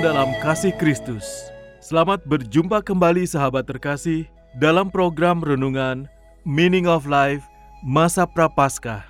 Dalam 0.00 0.32
kasih 0.40 0.72
Kristus. 0.80 1.28
Selamat 1.84 2.24
berjumpa 2.24 2.80
kembali 2.80 3.28
sahabat 3.28 3.68
terkasih 3.68 4.24
dalam 4.56 4.88
program 4.88 5.44
renungan 5.44 6.08
Meaning 6.48 6.88
of 6.88 7.04
Life 7.04 7.44
Masa 7.84 8.24
Prapaskah. 8.24 9.04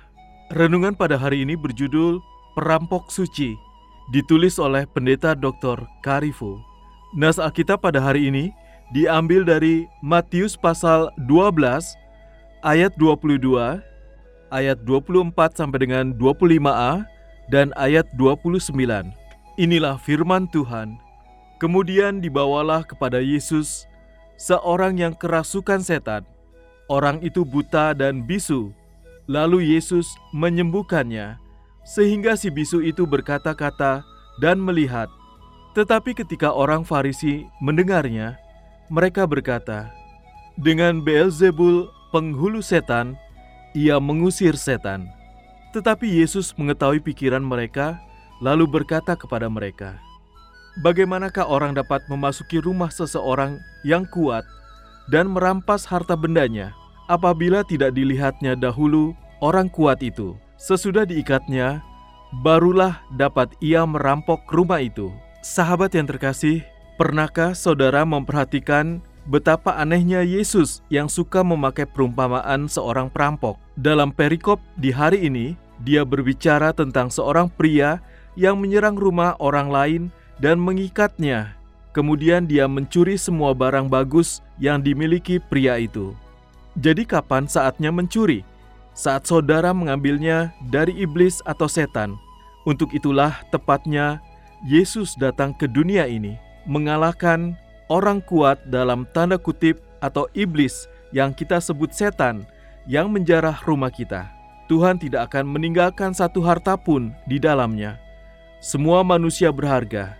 Renungan 0.51 0.91
pada 0.91 1.15
hari 1.15 1.47
ini 1.47 1.55
berjudul 1.55 2.19
Perampok 2.59 3.07
Suci, 3.07 3.55
ditulis 4.11 4.59
oleh 4.59 4.83
Pendeta 4.83 5.31
Dr. 5.31 5.79
Karifu. 6.03 6.59
Nas 7.15 7.39
Alkitab 7.39 7.79
pada 7.79 8.03
hari 8.03 8.27
ini 8.27 8.51
diambil 8.91 9.47
dari 9.47 9.87
Matius 10.03 10.59
pasal 10.59 11.07
12 11.23 11.55
ayat 12.67 12.91
22, 12.99 13.79
ayat 14.51 14.77
24 14.83 15.55
sampai 15.55 15.87
dengan 15.87 16.11
25a 16.19 17.07
dan 17.47 17.71
ayat 17.79 18.03
29. 18.19 19.20
Inilah 19.61 20.01
firman 20.01 20.49
Tuhan. 20.49 20.97
Kemudian 21.61 22.17
dibawalah 22.17 22.81
kepada 22.81 23.21
Yesus 23.21 23.85
seorang 24.33 24.97
yang 24.97 25.13
kerasukan 25.13 25.85
setan. 25.85 26.25
Orang 26.89 27.21
itu 27.21 27.45
buta 27.45 27.93
dan 27.93 28.25
bisu. 28.25 28.73
Lalu 29.29 29.77
Yesus 29.77 30.09
menyembuhkannya, 30.33 31.37
sehingga 31.85 32.33
si 32.33 32.49
bisu 32.49 32.81
itu 32.81 33.05
berkata-kata 33.05 34.01
dan 34.41 34.57
melihat. 34.57 35.13
Tetapi 35.77 36.17
ketika 36.17 36.49
orang 36.49 36.81
Farisi 36.81 37.45
mendengarnya, 37.61 38.41
mereka 38.89 39.29
berkata, 39.29 39.93
"Dengan 40.57 41.05
Beelzebul, 41.05 41.85
penghulu 42.09 42.65
setan, 42.65 43.13
ia 43.77 44.01
mengusir 44.01 44.57
setan." 44.57 45.05
Tetapi 45.69 46.17
Yesus 46.17 46.49
mengetahui 46.57 46.97
pikiran 46.97 47.45
mereka, 47.45 48.01
lalu 48.41 48.65
berkata 48.65 49.13
kepada 49.13 49.47
mereka, 49.47 50.01
"Bagaimanakah 50.81 51.45
orang 51.45 51.77
dapat 51.77 52.01
memasuki 52.09 52.57
rumah 52.57 52.89
seseorang 52.89 53.61
yang 53.85 54.03
kuat 54.09 54.43
dan 55.13 55.29
merampas 55.29 55.85
harta 55.85 56.17
bendanya 56.17 56.73
apabila 57.07 57.61
tidak 57.61 57.93
dilihatnya 57.93 58.57
dahulu 58.57 59.13
orang 59.39 59.69
kuat 59.69 60.01
itu? 60.01 60.33
Sesudah 60.57 61.05
diikatnya, 61.05 61.85
barulah 62.41 63.05
dapat 63.15 63.53
ia 63.61 63.85
merampok 63.85 64.43
rumah 64.49 64.81
itu." 64.81 65.13
Sahabat 65.41 65.97
yang 65.97 66.05
terkasih, 66.05 66.61
pernahkah 67.01 67.57
saudara 67.57 68.05
memperhatikan 68.05 69.01
betapa 69.25 69.73
anehnya 69.77 70.21
Yesus 70.21 70.85
yang 70.93 71.09
suka 71.09 71.41
memakai 71.41 71.89
perumpamaan 71.89 72.69
seorang 72.69 73.09
perampok? 73.09 73.57
Dalam 73.73 74.13
perikop 74.13 74.61
di 74.77 74.93
hari 74.93 75.25
ini, 75.25 75.57
dia 75.81 76.05
berbicara 76.05 76.77
tentang 76.77 77.09
seorang 77.09 77.49
pria 77.49 78.05
yang 78.39 78.59
menyerang 78.59 78.95
rumah 78.95 79.35
orang 79.39 79.69
lain 79.71 80.01
dan 80.39 80.57
mengikatnya. 80.57 81.55
Kemudian 81.91 82.47
dia 82.47 82.71
mencuri 82.71 83.19
semua 83.19 83.51
barang 83.51 83.91
bagus 83.91 84.39
yang 84.55 84.79
dimiliki 84.79 85.43
pria 85.43 85.75
itu. 85.75 86.15
Jadi 86.79 87.03
kapan 87.03 87.51
saatnya 87.51 87.91
mencuri? 87.91 88.47
Saat 88.95 89.27
saudara 89.27 89.75
mengambilnya 89.75 90.55
dari 90.71 90.95
iblis 90.95 91.43
atau 91.43 91.67
setan. 91.67 92.15
Untuk 92.63 92.95
itulah 92.95 93.43
tepatnya 93.51 94.23
Yesus 94.63 95.17
datang 95.17 95.51
ke 95.57 95.65
dunia 95.65 96.05
ini 96.05 96.37
mengalahkan 96.69 97.57
orang 97.89 98.21
kuat 98.23 98.61
dalam 98.69 99.09
tanda 99.11 99.35
kutip 99.35 99.81
atau 99.99 100.29
iblis 100.37 100.87
yang 101.11 101.35
kita 101.35 101.59
sebut 101.59 101.91
setan 101.91 102.47
yang 102.85 103.11
menjarah 103.11 103.57
rumah 103.67 103.91
kita. 103.91 104.29
Tuhan 104.71 104.95
tidak 104.95 105.27
akan 105.27 105.51
meninggalkan 105.51 106.15
satu 106.15 106.39
harta 106.39 106.79
pun 106.79 107.11
di 107.27 107.35
dalamnya. 107.35 107.99
Semua 108.61 109.01
manusia 109.01 109.49
berharga. 109.49 110.13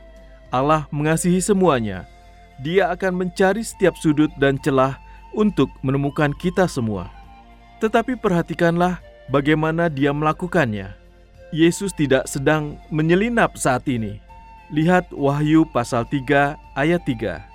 Allah 0.50 0.90
mengasihi 0.90 1.38
semuanya. 1.38 2.10
Dia 2.58 2.90
akan 2.90 3.22
mencari 3.22 3.62
setiap 3.62 3.94
sudut 4.02 4.34
dan 4.42 4.58
celah 4.58 4.98
untuk 5.30 5.70
menemukan 5.86 6.34
kita 6.34 6.66
semua. 6.66 7.14
Tetapi 7.78 8.18
perhatikanlah 8.18 8.98
bagaimana 9.30 9.94
dia 9.94 10.10
melakukannya. 10.10 10.90
Yesus 11.54 11.94
tidak 11.94 12.26
sedang 12.26 12.82
menyelinap 12.90 13.62
saat 13.62 13.86
ini. 13.86 14.18
Lihat 14.74 15.14
Wahyu 15.14 15.70
pasal 15.70 16.10
3 16.10 16.58
ayat 16.74 17.06
3. 17.06 17.46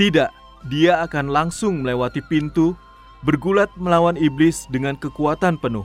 Tidak, 0.00 0.30
dia 0.72 0.92
akan 1.04 1.28
langsung 1.28 1.84
melewati 1.84 2.24
pintu, 2.32 2.72
bergulat 3.20 3.68
melawan 3.76 4.16
iblis 4.16 4.64
dengan 4.72 4.96
kekuatan 4.96 5.60
penuh. 5.60 5.84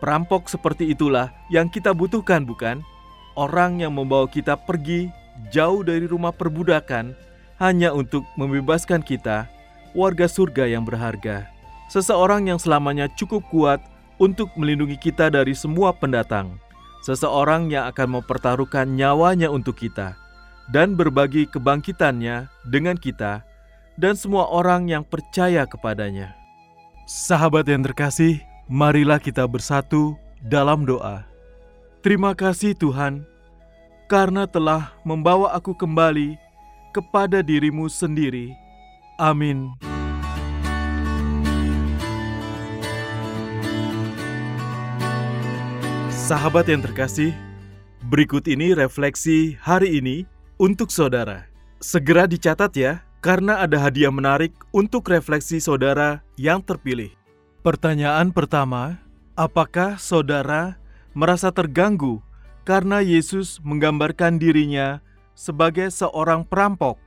Perampok 0.00 0.48
seperti 0.48 0.88
itulah 0.88 1.28
yang 1.52 1.68
kita 1.68 1.92
butuhkan, 1.92 2.48
bukan? 2.48 2.80
Orang 3.38 3.78
yang 3.78 3.94
membawa 3.94 4.26
kita 4.26 4.58
pergi 4.58 5.14
jauh 5.54 5.86
dari 5.86 6.10
rumah 6.10 6.34
perbudakan 6.34 7.14
hanya 7.62 7.94
untuk 7.94 8.26
membebaskan 8.34 8.98
kita, 8.98 9.46
warga 9.94 10.26
surga 10.26 10.66
yang 10.66 10.82
berharga. 10.82 11.46
Seseorang 11.86 12.50
yang 12.50 12.58
selamanya 12.58 13.06
cukup 13.14 13.46
kuat 13.46 13.78
untuk 14.18 14.50
melindungi 14.58 14.98
kita 14.98 15.30
dari 15.30 15.54
semua 15.54 15.94
pendatang. 15.94 16.58
Seseorang 17.06 17.70
yang 17.70 17.86
akan 17.86 18.18
mempertaruhkan 18.18 18.90
nyawanya 18.98 19.46
untuk 19.54 19.78
kita 19.78 20.18
dan 20.74 20.98
berbagi 20.98 21.46
kebangkitannya 21.46 22.50
dengan 22.66 22.98
kita 22.98 23.46
dan 23.94 24.18
semua 24.18 24.50
orang 24.50 24.90
yang 24.90 25.06
percaya 25.06 25.62
kepadanya. 25.62 26.34
Sahabat 27.06 27.70
yang 27.70 27.86
terkasih, 27.86 28.42
marilah 28.66 29.22
kita 29.22 29.46
bersatu 29.46 30.18
dalam 30.42 30.82
doa. 30.82 31.27
Terima 32.08 32.32
kasih 32.32 32.72
Tuhan, 32.72 33.20
karena 34.08 34.48
telah 34.48 34.96
membawa 35.04 35.52
aku 35.52 35.76
kembali 35.76 36.40
kepada 36.88 37.44
dirimu 37.44 37.84
sendiri. 37.84 38.56
Amin. 39.20 39.76
Sahabat 46.08 46.72
yang 46.72 46.80
terkasih, 46.80 47.36
berikut 48.08 48.48
ini 48.48 48.72
refleksi 48.72 49.60
hari 49.60 50.00
ini 50.00 50.24
untuk 50.56 50.88
saudara. 50.88 51.44
Segera 51.76 52.24
dicatat 52.24 52.72
ya, 52.72 53.04
karena 53.20 53.60
ada 53.60 53.76
hadiah 53.76 54.08
menarik 54.08 54.56
untuk 54.72 55.12
refleksi 55.12 55.60
saudara 55.60 56.24
yang 56.40 56.64
terpilih. 56.64 57.12
Pertanyaan 57.60 58.32
pertama, 58.32 58.96
apakah 59.36 60.00
saudara 60.00 60.80
merasa 61.16 61.52
terganggu 61.52 62.20
karena 62.68 63.00
Yesus 63.00 63.60
menggambarkan 63.64 64.36
dirinya 64.36 65.00
sebagai 65.32 65.88
seorang 65.88 66.44
perampok? 66.44 67.00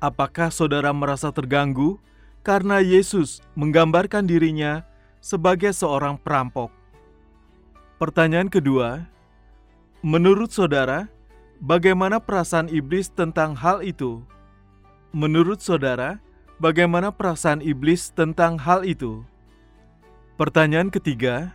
Apakah 0.00 0.48
saudara 0.48 0.90
merasa 0.96 1.28
terganggu 1.28 2.00
karena 2.40 2.80
Yesus 2.80 3.44
menggambarkan 3.52 4.24
dirinya 4.24 4.82
sebagai 5.20 5.76
seorang 5.76 6.16
perampok? 6.16 6.72
Pertanyaan 8.00 8.48
kedua, 8.48 9.04
menurut 10.00 10.48
saudara, 10.48 11.12
bagaimana 11.60 12.16
perasaan 12.16 12.72
iblis 12.72 13.12
tentang 13.12 13.52
hal 13.52 13.84
itu? 13.84 14.24
Menurut 15.12 15.60
saudara, 15.60 16.16
bagaimana 16.56 17.12
perasaan 17.12 17.60
iblis 17.60 18.08
tentang 18.08 18.56
hal 18.56 18.88
itu? 18.88 19.20
Pertanyaan 20.40 20.88
ketiga, 20.88 21.52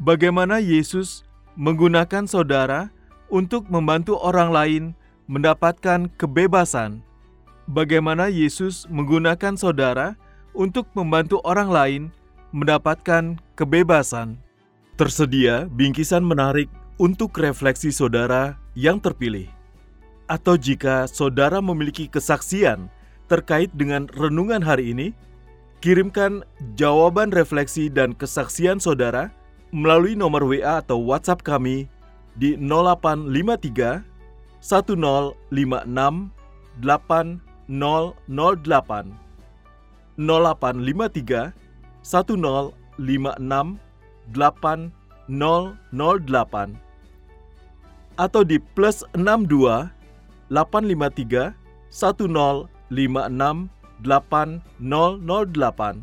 bagaimana 0.00 0.58
Yesus 0.58 1.28
menggunakan 1.54 2.24
saudara 2.24 2.88
untuk 3.28 3.68
membantu 3.68 4.16
orang 4.18 4.50
lain 4.50 4.82
mendapatkan 5.28 6.08
kebebasan? 6.16 7.04
Bagaimana 7.70 8.26
Yesus 8.26 8.88
menggunakan 8.90 9.54
saudara 9.54 10.18
untuk 10.56 10.90
membantu 10.96 11.38
orang 11.46 11.70
lain 11.70 12.02
mendapatkan 12.50 13.38
kebebasan? 13.54 14.40
Tersedia 14.98 15.70
bingkisan 15.70 16.26
menarik 16.26 16.66
untuk 16.98 17.38
refleksi 17.38 17.94
saudara 17.94 18.58
yang 18.74 18.98
terpilih. 18.98 19.46
Atau 20.26 20.58
jika 20.58 21.06
saudara 21.06 21.62
memiliki 21.62 22.10
kesaksian 22.10 22.90
terkait 23.30 23.70
dengan 23.72 24.10
renungan 24.18 24.60
hari 24.60 24.90
ini, 24.90 25.14
kirimkan 25.78 26.42
jawaban 26.74 27.30
refleksi 27.30 27.86
dan 27.86 28.12
kesaksian 28.12 28.82
saudara 28.82 29.30
melalui 29.70 30.18
nomor 30.18 30.42
WA 30.46 30.78
atau 30.82 30.98
WhatsApp 31.02 31.42
kami 31.46 31.88
di 32.34 32.56
0853 32.58 34.02
1056 34.60 35.34
8008 35.50 37.40
0853 40.18 41.54
1056 42.02 44.90
8008 45.30 46.74
atau 48.18 48.42
di 48.44 48.58
plus 48.74 49.06
62 49.16 49.88
853 50.50 51.54
1056 51.90 53.70
8008 54.02 56.02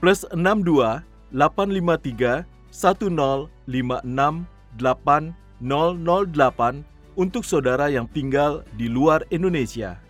plus 0.00 0.24
62 0.32 1.04
853 1.30 2.59
1056 2.70 4.46
8008 4.78 7.18
untuk 7.18 7.42
saudara 7.44 7.92
yang 7.92 8.08
tinggal 8.08 8.64
di 8.78 8.88
luar 8.88 9.26
Indonesia. 9.28 10.09